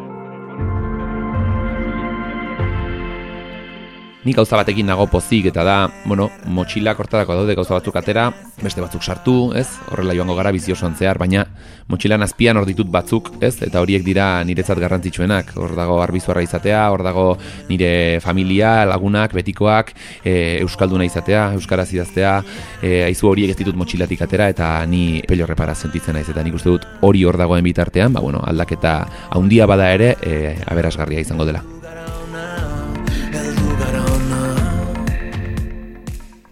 [4.23, 8.29] Ni gauza batekin nago pozik eta da, bueno, motxila kortarako daude gauza batzuk atera,
[8.63, 9.67] beste batzuk sartu, ez?
[9.91, 11.43] Horrela joango gara bizio osoan zehar, baina
[11.91, 13.57] motxilan azpian hor ditut batzuk, ez?
[13.67, 15.51] Eta horiek dira niretzat garrantzitsuenak.
[15.59, 17.27] Hor dago arbizuarra izatea, hor dago
[17.67, 19.91] nire familia, lagunak, betikoak,
[20.23, 22.39] e, euskalduna izatea, euskaraz idaztea,
[22.79, 26.63] e, aizu horiek ez ditut motxilatik atera eta ni pello repara sentitzen naiz eta nik
[26.63, 29.01] uste dut hori hor dagoen bitartean, ba bueno, aldaketa
[29.35, 31.82] handia bada ere, e, aberasgarria izango dela.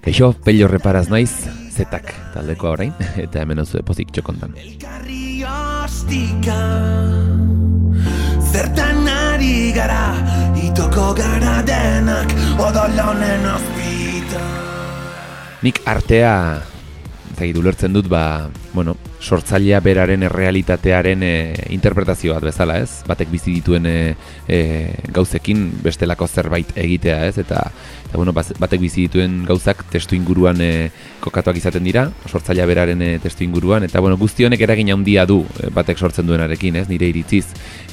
[0.00, 1.44] Keixo, pello reparaz naiz,
[1.76, 4.54] zetak taldeko orain, eta hemen oso pozik txokontan.
[4.56, 6.56] Elkarri ostika
[8.50, 10.06] Zertan ari gara
[10.56, 14.40] Itoko gara denak Odolonen ospita
[15.60, 16.34] Nik artea,
[17.36, 21.34] zaitu ulertzen dut, ba, bueno, sortzailea beraren errealitatearen e,
[21.76, 23.02] interpretazio bat bezala, ez?
[23.08, 23.96] Batek bizi dituen e,
[24.48, 24.58] e,
[25.12, 27.38] gauzekin bestelako zerbait egitea, ez?
[27.44, 27.66] Eta,
[28.10, 30.90] eta bueno, batek bizi dituen gauzak testu inguruan e,
[31.22, 35.44] kokatuak izaten dira, sortzailea beraren e, testu inguruan, eta bueno, guzti honek eragin handia du
[35.62, 36.88] e, batek sortzen duenarekin, ez?
[36.90, 37.44] Nire iritziz,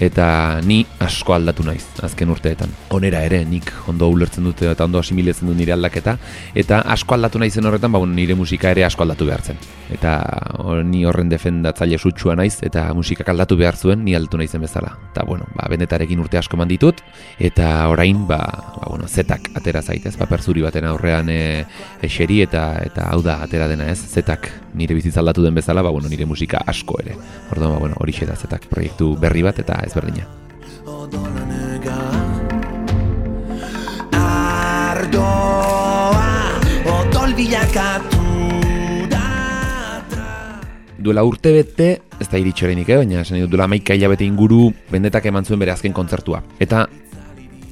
[0.02, 2.74] eta ni asko aldatu naiz azken urteetan.
[2.98, 6.18] Onera ere, nik ondo ulertzen dute eta ondo asimiletzen du nire aldaketa,
[6.58, 9.62] eta asko aldatu naizen horretan, ba, bueno, nire musika ere asko aldatu behartzen.
[9.94, 10.18] Eta
[10.84, 14.96] ni horren defendatzaile sutsua naiz eta musikak aldatu behar zuen ni aldatu naizen bezala.
[15.12, 17.04] Eta bueno, ba benetarekin urte asko manditut
[17.40, 18.40] eta orain ba,
[18.82, 21.66] ba bueno, zetak atera zaitez, paper zuri baten aurrean e,
[22.04, 24.00] eseri eta eta hau da atera dena, ez?
[24.00, 27.16] Zetak nire bizitza aldatu den bezala, ba bueno, nire musika asko ere.
[27.52, 30.28] Orduan ba bueno, hori da zetak proiektu berri bat eta ezberdina.
[40.98, 42.98] Duela urte bete, ez da iritsi horreinik, eh?
[42.98, 46.42] baina esan dut duela maika hilabete inguru bendetak eman zuen bere azken kontzertua.
[46.60, 46.88] Eta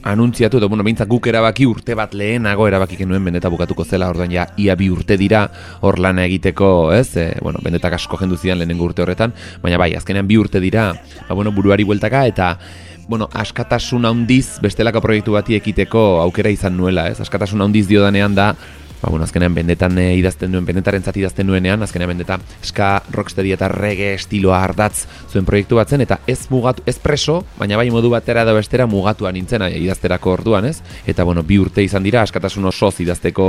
[0.06, 4.32] anuntziatu, eta bueno, bintzak guk erabaki urte bat lehenago erabaki genuen bendeta bukatuko zela, orduan
[4.32, 5.48] ja, ia bi urte dira
[5.82, 7.18] hor lana egiteko, ez?
[7.18, 10.92] E, bueno, bendetak asko jendu zidan lehenengo urte horretan, baina bai, azkenean bi urte dira,
[11.28, 12.54] ba, bueno, buruari bueltaka, eta
[13.08, 17.20] bueno, askatasun handiz bestelako proiektu bati ekiteko aukera izan nuela, ez?
[17.22, 18.52] Askatasun handiz dio danean da,
[19.06, 23.52] ba, bueno, azkenean bendetan e, idazten duen, bendetaren zati idazten nuenean, azkenean bendeta ska, rocksteady
[23.54, 28.10] eta reggae estiloa ardatz zuen proiektu batzen, eta ez mugatu, ez preso, baina bai modu
[28.10, 30.80] batera edo bestera mugatuan nintzen e, idazterako orduan, ez?
[31.06, 33.46] Eta, bueno, bi urte izan dira, askatasun oso idazteko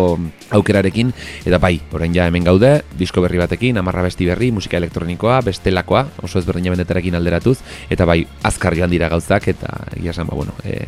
[0.58, 1.14] aukerarekin,
[1.48, 6.06] eta bai, orain ja hemen gaude, disko berri batekin, amarra besti berri, musika elektronikoa, bestelakoa,
[6.26, 10.56] oso ezberdina bendetarekin alderatuz, eta bai, azkar joan dira gauzak, eta egia esan, ba, bueno,
[10.64, 10.84] e,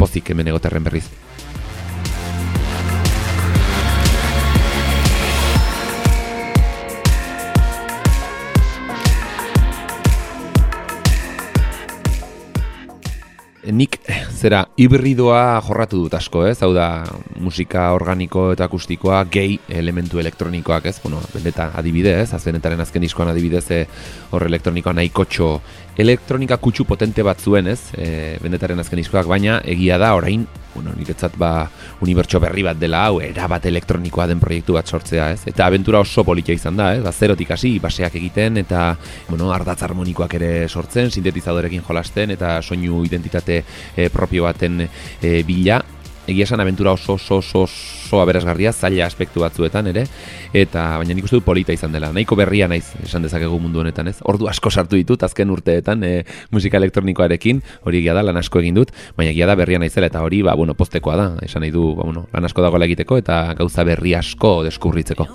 [0.00, 1.08] pozik hemen egoterren berriz.
[13.68, 13.98] Nik
[14.32, 16.56] zera hibridoa jorratu dut asko, ez?
[16.64, 17.04] Hau da
[17.40, 20.96] musika organiko eta akustikoa, gehi elementu elektronikoak, ez?
[21.02, 22.30] Bueno, bendeta adibide, ez?
[22.36, 23.82] Azbenetaren azken diskoan adibidez e,
[24.32, 25.50] hor elektronikoa nahiko txo
[25.96, 27.80] elektronika kutsu potente bat zuen, ez?
[27.96, 31.68] E, bendetaren azken diskoak, baina egia da orain bueno, niretzat ba
[32.00, 35.42] unibertso berri bat dela hau, erabat elektronikoa den proiektu bat sortzea, ez?
[35.50, 37.02] Eta abentura oso politia izan da, ez?
[37.04, 38.90] Ba, zerotik hasi, baseak egiten, eta,
[39.28, 43.62] bueno, ardatz harmonikoak ere sortzen, sintetizadorekin jolasten, eta soinu identitate
[43.96, 45.80] e, propio baten e, bila,
[46.30, 50.06] egia esan aventura oso oso oso oso aberasgarria zaila aspektu batzuetan ere
[50.52, 52.12] eta baina nik uste dut polita izan dela.
[52.12, 54.16] Nahiko berria naiz esan dezakegu mundu honetan ez?
[54.24, 58.74] Ordu asko sartu ditut azken urteetan e, musika elektronikoarekin hori egia da lan asko egin
[58.80, 61.30] dut baina egia da berria naizela eta hori ba bueno postekoa da.
[61.42, 65.28] Esan nahi du ba bueno lan asko dago egiteko eta gauza berri asko deskurritzeko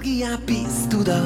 [0.00, 1.18] argia piztu da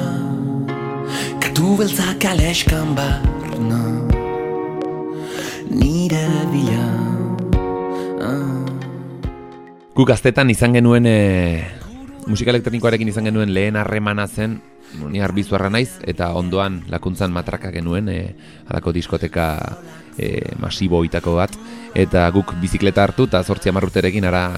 [1.39, 3.83] Katu beltzak aleskan barna
[5.71, 6.83] Nire bila
[8.19, 8.64] ah.
[9.95, 11.19] Guk gaztetan izan genuen e,
[12.27, 14.57] musika elektronikoarekin izan genuen lehen harremana zen
[15.07, 18.17] ni arbizuarra naiz eta ondoan lakuntzan matraka genuen e,
[18.67, 19.45] alako diskoteka
[20.19, 21.55] e, masibo itako bat.
[21.95, 24.49] Eta guk bizikleta hartu eta zortzia marruterekin ara,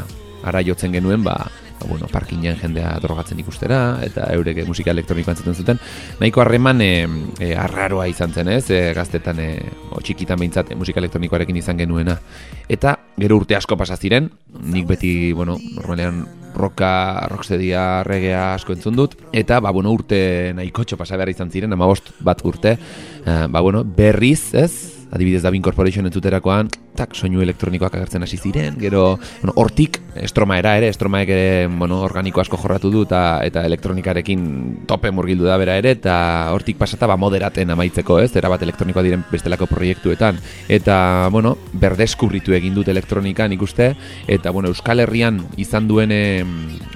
[0.41, 5.53] ara jotzen genuen ba, ba, bueno, parkinen jendea drogatzen ikustera eta eurek musika elektronikoa entzuten
[5.53, 5.83] zuten.
[6.17, 6.93] Nahiko harreman e,
[7.37, 8.71] e, arraroa izan zen ez?
[8.73, 9.51] E, gaztetan e,
[9.91, 12.17] o, txikitan behintzat musika elektronikoarekin izan genuena.
[12.65, 14.29] Eta gero urte asko pasa ziren.
[14.61, 16.25] Nik beti, bueno, normalean
[16.57, 21.73] roka, rocksteadia, regea asko entzun dut, eta, ba, bueno, urte nahiko pasa behar izan ziren,
[21.73, 22.77] ama bat urte,
[23.25, 28.75] uh, ba, bueno, berriz, ez, adibidez da Corporation entzuterakoan, tak, soinu elektronikoak agertzen hasi ziren,
[28.81, 33.63] gero, bueno, hortik, estroma era ere, estromaek ere, bueno, organiko asko jorratu du, eta, eta
[33.69, 36.17] elektronikarekin tope murgildu da bera ere, eta
[36.55, 40.41] hortik pasata, ba, moderaten amaitzeko, ez, erabat elektronikoa diren bestelako proiektuetan,
[40.73, 40.97] eta,
[41.33, 43.93] bueno, berdeskubritu egin dut elektronikan ikuste,
[44.27, 46.43] eta, bueno, Euskal Herrian izan duen, e,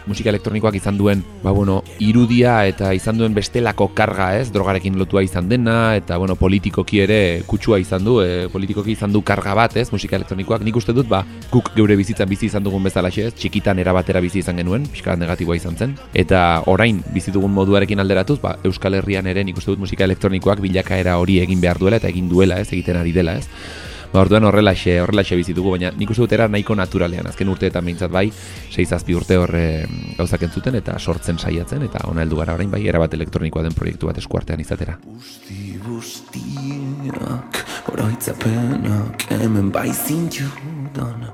[0.10, 5.24] musika elektronikoak izan duen, ba, bueno, irudia, eta izan duen bestelako karga, ez, drogarekin lotua
[5.24, 9.78] izan dena, eta, bueno, politikoki ere kutsua izan du, e, politikoki izan du karga bat,
[9.78, 13.34] ez, musika elektronikoak, nik uste dut, ba, guk geure bizitzan bizi izan dugun bezala ez,
[13.38, 18.40] txikitan erabatera bizi izan genuen, pixka negatiboa izan zen, eta orain bizi dugun moduarekin alderatuz,
[18.42, 22.12] ba, Euskal Herrian ere nik uste dut musika elektronikoak bilakaera hori egin behar duela eta
[22.12, 23.48] egin duela, ez, egiten ari dela, ez.
[24.12, 28.12] Ba, orduan horrelaxe, horrelaxe bizitugu, baina nik uste dut era nahiko naturalean, azken urteetan behintzat
[28.12, 28.26] bai,
[28.76, 29.64] 6 urte horre
[30.18, 34.12] gauzak entzuten eta sortzen saiatzen, eta ona heldu gara orain bai, erabat elektronikoa den proiektu
[34.12, 34.98] bat eskuartean izatera.
[35.06, 37.62] Busti bustiak,
[37.92, 41.28] oroitzapenak, hemen bai zintudan,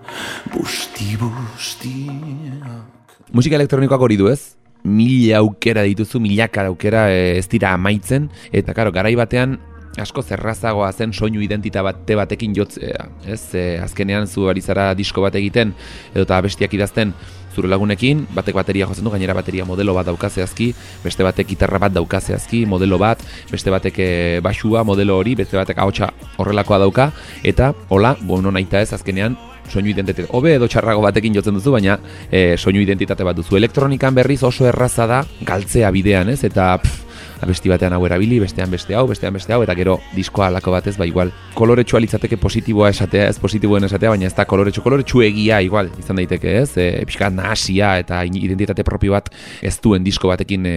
[0.53, 3.07] busti bustiak.
[3.35, 4.55] Musika elektronikoak hori du ez?
[4.87, 9.57] Mila aukera dituzu, milaka aukera eh, ez dira amaitzen, eta karo, garai batean
[10.01, 13.41] asko zerrazagoa zen soinu identita bate batekin jotzea, ez?
[13.55, 15.73] E, azkenean zu ari zara disko bat egiten
[16.13, 17.13] edo eta bestiak idazten
[17.57, 20.69] zure lagunekin, batek bateria jotzen du, gainera bateria modelo bat daukazeazki,
[21.01, 24.09] beste batek gitarra bat daukazeazki, modelo bat, beste batek e,
[24.45, 27.09] basua modelo hori, beste batek ahotsa horrelakoa dauka,
[27.41, 31.97] eta hola, bueno naita ez, azkenean, soinu identitate hobe edo txarrago batekin jotzen duzu, baina
[32.29, 33.57] e, soinu identitate bat duzu.
[33.59, 36.43] Elektronikan berriz oso erraza da galtzea bidean, ez?
[36.47, 37.06] Eta pff,
[37.41, 40.95] abesti batean hau erabili, bestean beste hau, bestean beste hau, eta gero diskoa alako batez,
[40.97, 45.59] ba igual, koloretsua litzateke positiboa esatea, ez positiboen esatea, baina ez da koloretsu, koloretsu egia
[45.65, 49.29] igual, izan daiteke, ez, e, pixka nahasia eta identitate propio bat
[49.61, 50.75] ez duen disko batekin e,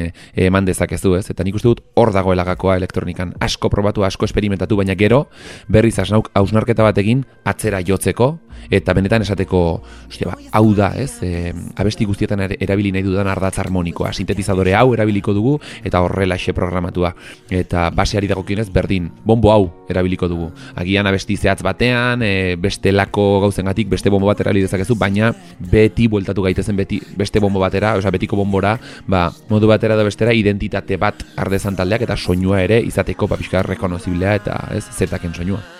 [0.49, 4.79] eman dezakezu, ez, eta nik uste dut hor dagoela gakoa elektronikan, asko probatu, asko esperimentatu,
[4.81, 5.27] baina gero,
[5.69, 8.35] berriz asnauk hausnarketa batekin atzera jotzeko,
[8.71, 9.63] eta benetan esateko,
[10.09, 14.93] ostia, ba, hau da, ez, e, abesti guztietan erabili nahi dudan ardatz harmonikoa, sintetizadore hau
[14.95, 17.15] erabiliko dugu, eta horrela programatua.
[17.51, 20.51] Eta baseari dagokionez berdin bombo hau erabiliko dugu.
[20.75, 26.09] Agian abesti zehatz batean e, beste lako gauzengatik beste bombo bat erabili dezakezu baina beti
[26.09, 28.77] bueltatu gaitezen beti beste bombo batera osea betiko bombora
[29.07, 33.63] ba modu batera da bestera identitate bat ardezan taldeak eta soinua ere izateko ba pizka
[33.63, 35.80] rekonoziblea eta ez zetaken soinua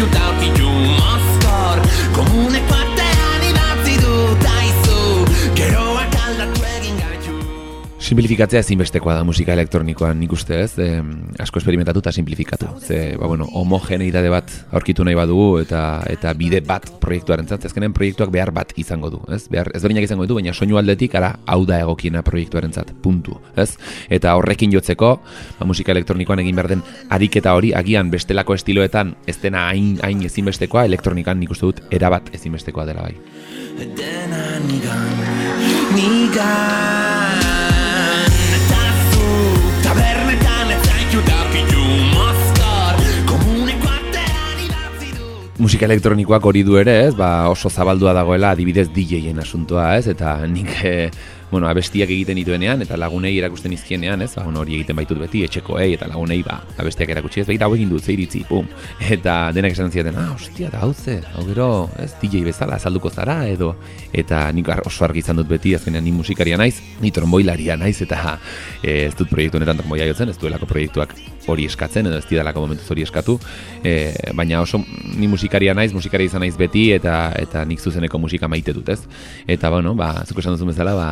[0.00, 0.29] Tabernetan ez
[8.10, 10.86] Simplifikatzea ezinbestekoa da musika elektronikoan nik uste ez, e,
[11.38, 12.66] asko esperimentatu eta simplifikatu.
[12.82, 17.94] Ze, ba, bueno, homogeneitate bat aurkitu nahi badugu eta eta bide bat proiektuaren zat, ezkenen
[17.94, 19.44] proiektuak behar bat izango du, ez?
[19.52, 23.76] Behar, ez izango du, baina soinu aldetik, ara, hau da egokiena proiektuaren zat, puntu, ez?
[24.08, 25.12] Eta horrekin jotzeko,
[25.60, 30.26] ba, musika elektronikoan egin behar den ariketa hori, agian bestelako estiloetan ez dena hain, hain
[30.26, 33.14] ezinbestekoa, elektronikan nik uste dut erabat ezinbestekoa dela bai.
[33.78, 34.66] Nigan,
[35.94, 37.19] nigan
[45.60, 47.12] musika elektronikoak hori du ere, ez?
[47.16, 50.08] Ba, oso zabaldua dagoela adibidez DJ-en asuntoa, ez?
[50.10, 51.10] Eta nik eh,
[51.50, 54.32] bueno, abestiak egiten dituenean eta lagunei erakusten izkienean, ez?
[54.36, 57.90] Ba, hori egiten baitut beti etxekoei eta lagunei ba, abestiak erakutsi ez, begira hau egin
[57.90, 58.68] dut, ze iritzi, pum.
[59.16, 61.68] Eta denak esan ziaten, ah, ostia, da hau ze, hau gero,
[61.98, 63.74] ez, DJ bezala, azalduko zara, edo,
[64.12, 68.36] eta nik oso argi izan dut beti, azkenean ni musikaria naiz, ni tromboilaria naiz, eta
[68.82, 71.14] e, ez dut proiektu honetan tromboia jotzen, ez duelako proiektuak
[71.50, 73.38] hori eskatzen, edo ez didalako momentuz hori eskatu,
[73.82, 74.82] e, baina oso
[75.16, 79.00] ni musikaria naiz, musikaria izan naiz beti, eta eta nik zuzeneko musika maite dut, ez?
[79.50, 81.10] Eta, bueno, ba, zuko esan duzu bezala, ba,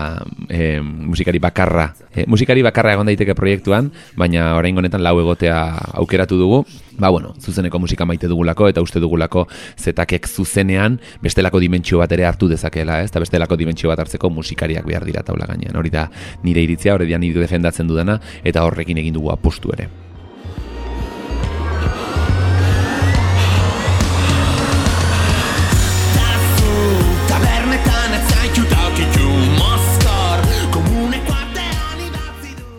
[0.49, 1.93] e, musikari bakarra.
[2.15, 5.61] E, musikari bakarra egon daiteke proiektuan, baina orain honetan lau egotea
[6.01, 6.65] aukeratu dugu.
[6.99, 9.47] Ba, bueno, zuzeneko musika maite dugulako eta uste dugulako
[9.79, 13.13] zetakek zuzenean bestelako dimentsio bat ere hartu dezakela, ez?
[13.13, 15.77] Eta bestelako dimentsio bat hartzeko musikariak behar dira taula gainean.
[15.79, 16.09] Hori da
[16.43, 20.08] nire iritzia, hori da nire defendatzen dudana eta horrekin egin dugu apostu ere.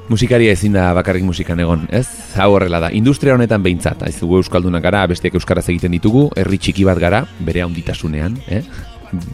[0.10, 2.08] Musikaria ezin da bakarrik musikan egon, ez?
[2.42, 2.88] Hau horrela da.
[2.98, 7.20] Industria honetan behintzat, ez dugu euskaldunak gara, besteak euskaraz egiten ditugu, herri txiki bat gara,
[7.46, 8.64] bere handitasunean, eh?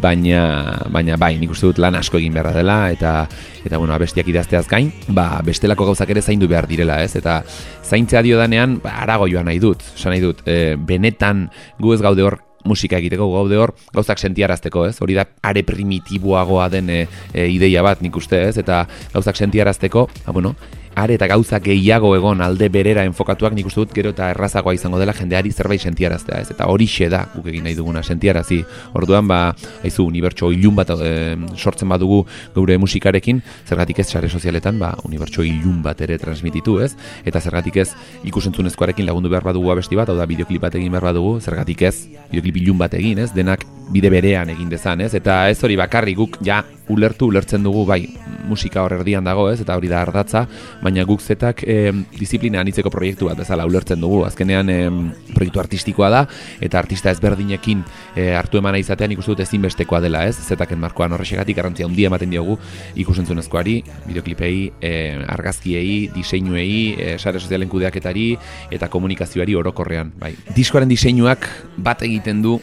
[0.03, 0.41] Baina,
[0.91, 3.13] baina bai, nik uste dut lan asko egin beharra dela, eta,
[3.63, 7.13] eta bueno, abestiak idazteaz gain, ba, bestelako gauzak ere zaindu behar direla, ez?
[7.15, 7.37] Eta
[7.87, 11.47] zaintzea dio danean, ba, arago joan nahi dut, nahi dut, e, benetan
[11.79, 14.97] gu ez gaude hor musika egiteko gaude hor gauzak sentiarazteko, ez?
[15.01, 17.03] Hori da are primitiboagoa den e,
[17.33, 18.57] e, ideia bat nik uste, ez?
[18.61, 20.55] Eta gauzak sentiarazteko, ba bueno,
[20.95, 24.99] are eta gauza gehiago egon alde berera enfokatuak nik uste dut gero eta errazagoa izango
[24.99, 26.51] dela jendeari zerbait sentiaraztea ez?
[26.51, 28.63] Eta hori da guk egin nahi duguna sentiarazi.
[28.93, 32.25] Orduan ba haizu unibertso ilun bat e, sortzen badugu
[32.55, 36.95] geure musikarekin zergatik ez sare sozialetan ba unibertso ilun bat ere transmititu ez?
[37.25, 37.89] Eta zergatik ez
[38.23, 42.07] ikusentzunezkoarekin lagundu behar badugu abesti bat hau da bideoklip bat egin behar badugu zergatik ez
[42.31, 43.31] bideoklip ilun bat egin ez?
[43.35, 45.13] Denak bide berean egin dezan ez?
[45.13, 48.03] Eta ez hori bakarri guk ja ulertu ulertzen dugu bai
[48.45, 50.45] musika hor erdian dago ez eta hori da ardatza
[50.83, 54.23] baina guk zetak e, disiplina anitzeko proiektu bat bezala ulertzen dugu.
[54.27, 54.77] Azkenean e,
[55.33, 56.21] proiektu artistikoa da
[56.61, 57.83] eta artista ezberdinekin
[58.15, 60.37] e, hartu emana izatean ikustu dut ezinbestekoa dela, ez?
[60.45, 62.57] Zetaken markoan horrexegatik garrantzia handia ematen diogu
[63.01, 64.93] ikusentzunezkoari, bideoklipei, e,
[65.35, 68.31] argazkiei, diseinuei, e, sare sozialen kudeaketari
[68.75, 70.35] eta komunikazioari orokorrean, bai.
[70.55, 72.59] Diskoaren diseinuak bat egiten du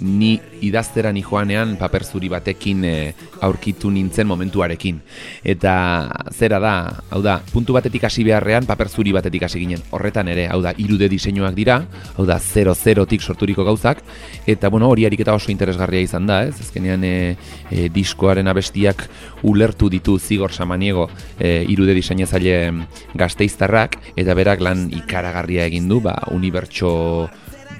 [0.00, 2.94] ni idaztera ni joanean paper zuri batekin e,
[3.40, 5.00] aurkitu nintzen momentuarekin.
[5.44, 5.74] Eta
[6.32, 6.74] zera da,
[7.10, 9.82] hau da, puntu batetik hasi beharrean paper zuri batetik hasi ginen.
[9.90, 11.80] Horretan ere, hau da, irude diseinuak dira,
[12.16, 14.02] hau da, 0-0tik sorturiko gauzak,
[14.46, 16.56] eta bueno, hori ariketa oso interesgarria izan da, ez?
[16.64, 17.14] Ezkenean e,
[17.70, 19.06] e, diskoaren abestiak
[19.48, 22.58] ulertu ditu zigor samaniego e, irude diseinatzaile
[23.14, 27.28] gazteiztarrak, eta berak lan ikaragarria egin du, ba, unibertso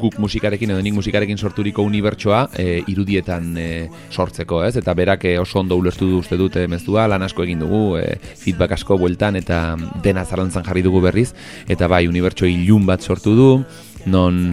[0.00, 3.68] guk musikarekin edo nik musikarekin sorturiko unibertsoa e, irudietan e,
[4.10, 4.74] sortzeko, ez?
[4.80, 8.16] Eta berak e, oso ondo ulertu du uste dute mezua, lan asko egin dugu, e,
[8.40, 9.62] feedback asko bueltan eta
[10.02, 11.30] dena zalantzan jarri dugu berriz,
[11.68, 13.50] eta bai, unibertso ilun bat sortu du,
[14.10, 14.44] non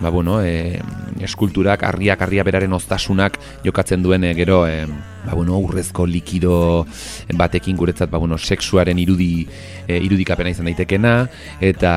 [0.00, 0.80] ba, bueno, e,
[1.20, 4.86] eskulturak, argiak, argia beraren oztasunak jokatzen duen e, gero, e,
[5.26, 6.86] ba, bueno, urrezko likido
[7.34, 9.46] batekin guretzat, ba, bueno, sexuaren irudi,
[9.86, 11.14] e, irudikapena izan daitekena,
[11.60, 11.94] eta,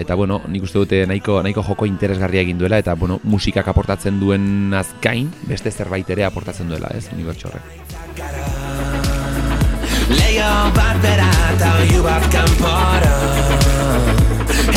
[0.00, 4.20] eta bueno, nik uste dute nahiko, nahiko joko interesgarria egin duela, eta, bueno, musikak aportatzen
[4.20, 7.62] duen azkain, beste zerbait ere aportatzen duela, ez, unibertsu horrek.
[10.12, 11.70] Leio bat bera eta
[12.02, 13.71] bat kanpora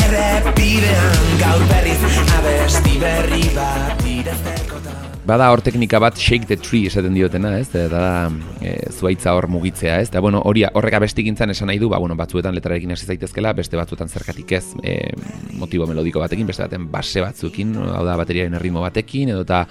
[0.04, 2.00] errepidean gaur berriz
[2.38, 4.06] abesti berri bat
[5.26, 7.66] Bada hor teknika bat shake the tree esaten diotena, ez?
[7.90, 8.28] Da,
[8.62, 10.10] e, zuaitza hor mugitzea, ez?
[10.14, 13.78] Da, bueno, hori horrek abestikintzan esan nahi du, ba, bueno, batzuetan letrarekin hasi zaitezkela, beste
[13.78, 14.94] batzuetan zerkatik ez, e,
[15.58, 19.64] motibo melodiko batekin, beste baten base batzukin, hau da, bateriaren erritmo batekin, edo eta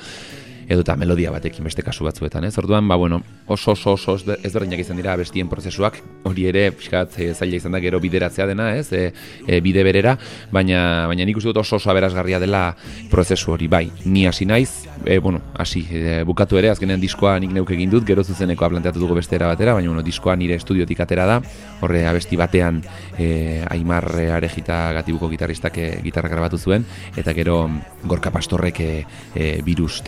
[0.67, 2.57] edo eta melodia batekin beste kasu batzuetan, ez?
[2.57, 7.29] Orduan, ba, bueno, oso oso oso ezberdinak izan dira bestien prozesuak, hori ere pixkat e,
[7.33, 8.91] zaila izan da gero bideratzea dena, ez?
[8.93, 9.11] E,
[9.47, 10.15] e, bide berera,
[10.51, 12.63] baina baina nik uste dut oso oso aberasgarria dela
[13.11, 13.89] prozesu hori, bai.
[14.05, 18.05] Ni hasi naiz, e, bueno, hasi e, bukatu ere, azkenean diskoa nik neuk egin dut,
[18.07, 21.39] gero zuzenekoa planteatu dugu beste era batera, baina bueno, diskoa nire estudiotik atera da.
[21.85, 22.81] Horre abesti batean
[23.19, 26.85] e, Aimar Arejita gatibuko gitarristak gitarra grabatu zuen
[27.17, 27.69] eta gero
[28.03, 29.05] Gorka Pastorrek e,
[29.35, 30.01] e, virus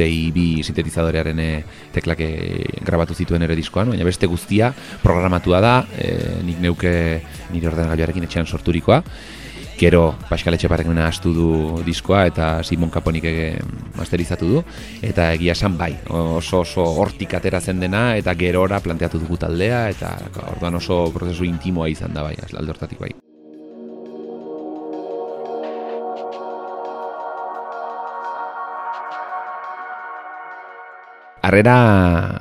[0.48, 1.50] TI sintetizadorearen e,
[1.96, 2.32] teklak e,
[2.86, 4.72] grabatu zituen ere diskoan, baina beste guztia
[5.04, 6.94] programatua da, e, nik neuke
[7.52, 9.04] nire ordenagailuarekin etxean sorturikoa.
[9.78, 11.50] Gero Pascal Etxeparrek astu du
[11.86, 13.60] diskoa eta Simon Kaponik ege
[13.94, 14.64] masterizatu du
[15.06, 19.88] eta egia esan bai, oso oso hortik atera zen dena eta gerora planteatu dugu taldea
[19.94, 20.18] eta
[20.56, 23.14] orduan oso prozesu intimoa izan da bai, alde hortatik bai.
[31.42, 31.78] Arrera,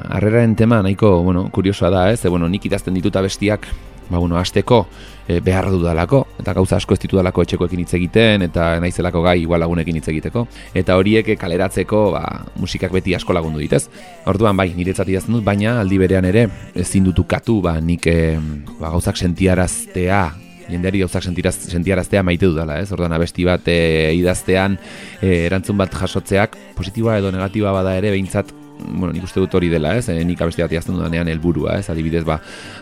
[0.08, 2.24] arreraren tema nahiko, bueno, kuriosoa da, ez?
[2.24, 3.68] E, bueno, nik idazten dituta bestiak,
[4.08, 4.86] ba, bueno, azteko
[5.28, 9.60] e, behar dudalako, eta gauza asko ez ditudalako etxekoekin hitz egiten, eta naizelako gai igual
[9.60, 10.46] lagunekin hitz egiteko.
[10.74, 12.24] Eta horiek kaleratzeko, ba,
[12.56, 13.84] musikak beti asko lagundu ditez.
[14.26, 18.18] Orduan, bai, niretzat idazten dut, baina aldi berean ere, ezin dutu katu, ba, nik e,
[18.80, 20.24] ba, gauzak sentiaraztea,
[20.66, 22.90] jendeari gauzak sentiaraztea maite dudala, ez?
[22.96, 23.80] Orduan, abesti bat e,
[24.18, 24.80] idaztean,
[25.20, 29.68] e, erantzun bat jasotzeak, positiboa edo negatiba bada ere, behintzat, bueno, nik uste dut hori
[29.72, 32.38] dela, ez, e, nik abesti bat jazten dudanean helburua, ez, adibidez, ba,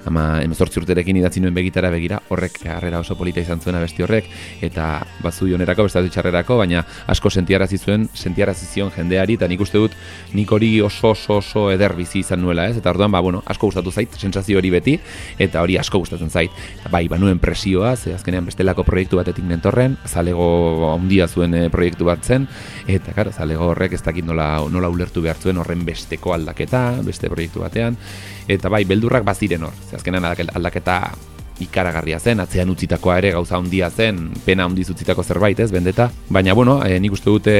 [0.08, 4.28] ama emezortzi urterekin idatzi nuen begitara begira, horrek harrera oso polita izan zuen abesti horrek,
[4.64, 4.88] eta
[5.22, 9.94] batzu jonerako, beste txarrerako, baina asko sentiarazi zuen, sentiarazi zion jendeari, eta nik uste dut,
[10.34, 13.70] nik hori oso oso oso eder bizi izan nuela, ez, eta orduan, ba, bueno, asko
[13.70, 14.98] gustatu zait, sensazio hori beti,
[15.38, 16.50] eta hori asko gustatzen zait,
[16.90, 22.08] bai, ba, nuen presioa, ze azkenean bestelako proiektu batetik nentorren, zalego handia zuen e, proiektu
[22.08, 22.48] bat zen,
[22.86, 27.30] eta, karo, zalego horrek ez dakit nola, nola ulertu behar zuen horren besteko aldaketa, beste
[27.32, 27.96] proiektu batean,
[28.48, 30.98] eta bai, beldurrak baziren hor, azkenan aldaketa
[31.62, 36.08] ikaragarria zen, atzean utzitakoa ere gauza handia zen, pena handiz utzitako zerbait, ez, bendeta.
[36.28, 37.54] Baina, bueno, e, nik uste dute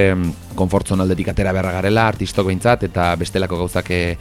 [0.59, 4.16] konfortzon aldetik atera beharra garela, artistok behintzat, eta bestelako gauzak e,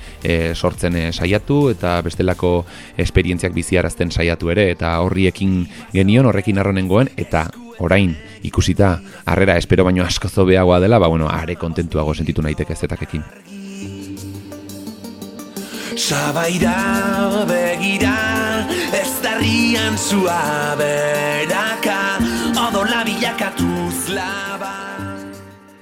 [0.53, 2.53] sortzen e, saiatu, eta bestelako
[3.01, 7.47] esperientziak biziarazten saiatu ere, eta horriekin genion, horrekin arronengoen, eta
[7.81, 8.13] orain
[8.45, 13.25] ikusita harrera espero baino asko zobeagoa dela, ba bueno, are kontentuago sentitu naiteke zetakekin.
[15.97, 22.17] Sabaira begira ez da Estarrian zua beraka
[22.57, 24.73] Odola bilakatuz laba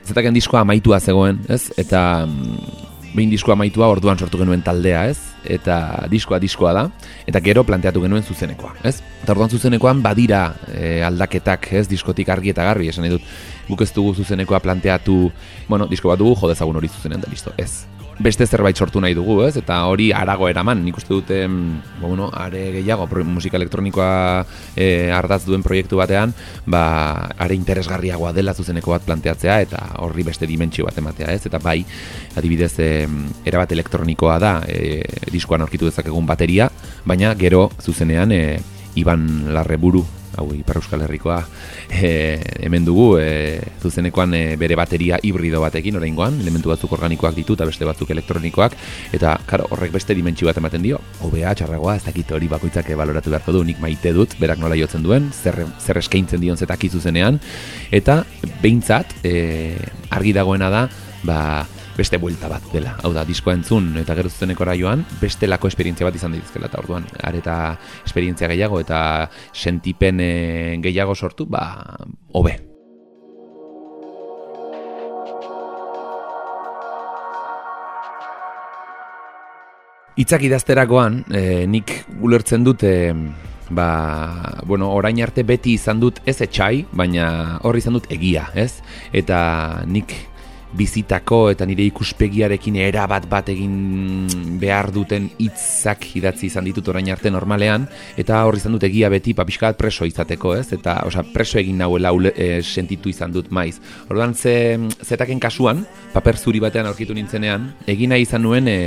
[0.03, 1.71] Zetaken diskoa amaitua zegoen, ez?
[1.79, 5.17] Eta mm, behin diskoa amaitua orduan sortu genuen taldea, ez?
[5.47, 6.83] Eta diskoa diskoa da,
[7.23, 8.97] eta gero planteatu genuen zuzenekoa, ez?
[9.23, 11.87] Eta orduan zuzenekoan badira e, aldaketak, ez?
[11.87, 13.23] Diskotik argi eta garbi, esan edut,
[13.69, 15.23] guk ez dugu zuzenekoa planteatu,
[15.71, 17.85] bueno, disko bat dugu, jodezagun hori zuzenen da, listo, ez?
[18.21, 19.55] Beste zerbait sortu nahi dugu, ez?
[19.59, 25.43] Eta hori arago eraman, nik uste dute, ba, bueno, are gehiago, musika elektronikoa e, ardaz
[25.45, 26.33] duen proiektu batean,
[26.65, 26.83] ba,
[27.37, 31.45] are interesgarriagoa dela zuzeneko bat planteatzea, eta horri beste dimentsio bat ematea, ez?
[31.49, 31.81] Eta bai,
[32.37, 32.91] adibidez, e,
[33.45, 35.01] erabat elektronikoa da, e,
[35.33, 36.71] diskoan aurkitu dezakegun bateria,
[37.05, 38.59] baina gero zuzenean, e,
[38.95, 40.03] Iban Larreburu
[40.37, 41.39] hau Ipar Euskal Herrikoa
[41.89, 47.57] e, hemen dugu e, zuzenekoan e, bere bateria hibrido batekin oraingoan elementu batzuk organikoak ditu
[47.57, 48.77] eta beste batzuk elektronikoak
[49.17, 51.01] eta karo, horrek beste dimentsio bat ematen dio.
[51.27, 55.03] OBA txarragoa ez dakit hori bakoitzak baloratu beharko du nik maite dut berak nola jotzen
[55.03, 57.39] duen zer, zer eskaintzen dion zetaki zuzenean
[57.91, 58.21] eta
[58.61, 59.75] behintzat e,
[60.11, 60.87] argi dagoena da
[61.23, 61.41] ba,
[61.97, 62.95] beste buelta bat dela.
[63.03, 66.81] Hau da, diskoa entzun eta gero zuzenekora joan, beste lako esperientzia bat izan dituzkela eta
[66.81, 67.05] orduan.
[67.23, 71.63] Areta esperientzia gehiago eta sentipen eh, gehiago sortu, ba,
[72.33, 72.57] hobe.
[80.19, 82.91] Itzak idazterakoan, e, nik gulertzen dute,
[83.71, 88.83] ba, bueno, orain arte beti izan dut ez etxai, baina hor izan dut egia, ez?
[89.15, 89.39] Eta
[89.87, 90.13] nik
[90.77, 97.31] bizitako eta nire ikuspegiarekin erabat bat egin behar duten hitzak idatzi izan ditut orain arte
[97.33, 97.87] normalean
[98.19, 100.71] eta hor izan dut egia beti papiskat ba, preso izateko, ez?
[100.75, 103.79] Eta, osea, preso egin nahuela e, sentitu izan dut maiz.
[104.09, 108.79] Orduan ze zetaken kasuan, paper zuri batean aurkitu nintzenean, egina izan nuen e,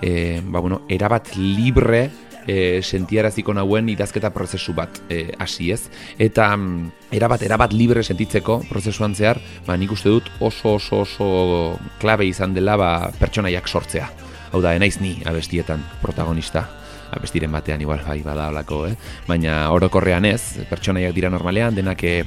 [0.00, 2.08] e, ba, bueno, erabat libre
[2.46, 5.86] e, sentiaraziko nauen idazketa prozesu bat e, hasi ez.
[6.18, 11.30] Eta mm, erabat, erabat libre sentitzeko prozesuan zehar, ba, nik uste dut oso oso oso
[12.00, 14.10] klabe izan dela ba, pertsonaiak sortzea.
[14.52, 16.66] Hau da, enaiz ni abestietan protagonista
[17.12, 18.96] abestiren batean igual bai bada olako, eh?
[19.28, 22.24] baina orokorrean ez, pertsonaiak dira normalean, denak eh,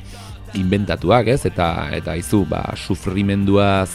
[0.55, 1.45] inventatuak, ez?
[1.45, 3.89] Eta eta izu, ba, sufrimenduaz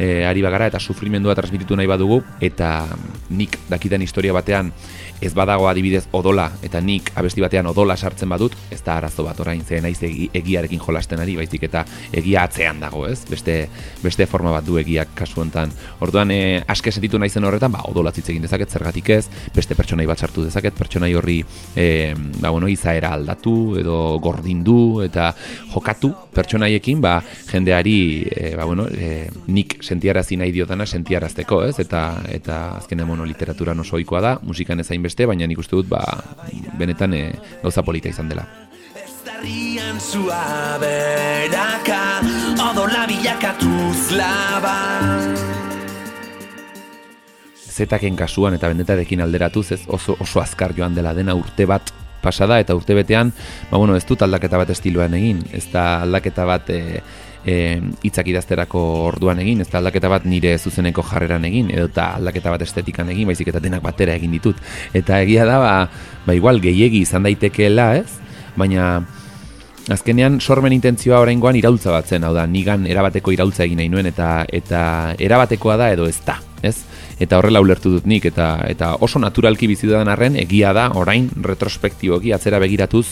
[0.00, 2.88] e, ari bagara eta sufrimendua transmititu nahi badugu eta
[3.36, 4.72] nik dakitan historia batean
[5.20, 9.40] ez badago adibidez odola eta nik abesti batean odola sartzen badut, ez da arazo bat
[9.40, 11.84] orain zen naiz egiarekin jolasten ari, baizik eta
[12.16, 13.20] egia atzean dago, ez?
[13.28, 13.56] Beste,
[14.00, 15.72] beste forma bat du egiak kasu hontan.
[16.00, 20.06] Orduan eh aske sentitu naizen horretan, ba odola hitz egin dezaket zergatik ez, beste pertsonai
[20.06, 21.44] bat sartu dezaket, pertsonai horri
[21.76, 25.34] eh ba bueno, izaera aldatu edo gordindu eta
[26.00, 31.78] jokatu pertsonaiekin, ba jendeari eh ba bueno, e, nik sentiarazi nahi diotana sentiarazteko, ez?
[31.78, 35.88] Eta eta azkenean mono literatura oso ohikoa da, musikan ezain beste, baina nik uste dut
[35.88, 36.00] ba,
[36.78, 37.32] benetan e,
[37.62, 38.46] gauza polita izan dela.
[38.94, 40.78] Estarrian zua
[42.70, 44.76] odola bilakatuz laba.
[47.70, 52.60] Zetaken kasuan eta benetarekin alderatuz ez oso, oso azkar joan dela dena urte bat pasada
[52.60, 53.32] eta urte betean,
[53.70, 56.80] ba, bueno, ez dut aldaketa bat estiloan egin, ez da aldaketa bat e,
[57.44, 57.54] e,
[58.06, 62.52] itzak idazterako orduan egin, ez da aldaketa bat nire zuzeneko jarreran egin, edo eta aldaketa
[62.54, 64.60] bat estetikan egin, baizik eta denak batera egin ditut.
[64.94, 65.72] Eta egia da, ba,
[66.26, 68.20] ba igual, gehiegi izan daitekeela, ez?
[68.60, 68.92] Baina,
[69.90, 74.10] azkenean, sormen intentzioa oraingoan iraultza bat zen, hau da, nigan erabateko iraultza egin nahi nuen,
[74.10, 74.82] eta, eta
[75.18, 76.76] erabatekoa da edo ez da, ez?
[77.20, 82.32] Eta horrela ulertu dut nik, eta, eta oso naturalki bizidudan arren, egia da, orain, retrospektiboki,
[82.32, 83.06] atzera begiratuz,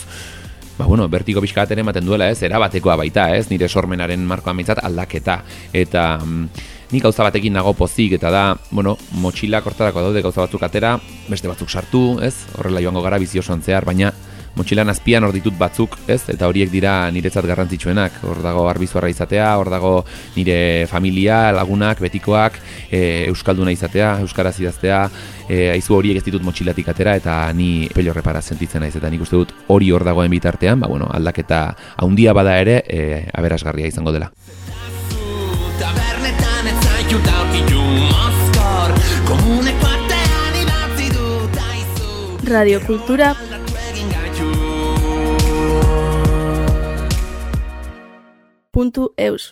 [0.79, 4.81] ba, bueno, bertiko pixka bat ematen duela, ez, erabatekoa baita, ez, nire sormenaren markoa mitzat
[4.81, 5.43] aldaketa,
[5.73, 10.65] eta mm, nik gauza batekin nago pozik, eta da, bueno, motxila kortarako daude gauza batzuk
[10.65, 10.95] atera,
[11.29, 14.13] beste batzuk sartu, ez, horrela joango gara bizio zehar, baina
[14.59, 16.21] motxilan azpian hor ditut batzuk, ez?
[16.33, 18.19] Eta horiek dira niretzat garrantzitsuenak.
[18.27, 19.93] Hor dago arbizuarra izatea, hor dago
[20.35, 22.59] nire familia, lagunak, betikoak,
[22.91, 25.01] e, euskalduna izatea, euskaraz idaztea,
[25.47, 29.23] e, aizu horiek ez ditut motxilatik atera eta ni pello repara sentitzen naiz eta nik
[29.25, 31.63] uste dut hori hor dagoen bitartean, ba bueno, aldaketa
[31.97, 34.31] handia bada ere, e, aberasgarria izango dela.
[42.49, 43.48] Radio Kultura puntu
[48.79, 49.45] www.eus